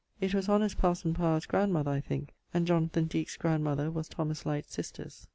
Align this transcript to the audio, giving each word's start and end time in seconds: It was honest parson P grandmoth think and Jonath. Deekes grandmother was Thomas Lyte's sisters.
It 0.19 0.33
was 0.33 0.49
honest 0.49 0.79
parson 0.79 1.13
P 1.13 1.21
grandmoth 1.47 2.05
think 2.05 2.33
and 2.55 2.65
Jonath. 2.65 3.07
Deekes 3.07 3.37
grandmother 3.37 3.91
was 3.91 4.07
Thomas 4.09 4.47
Lyte's 4.47 4.73
sisters. 4.73 5.27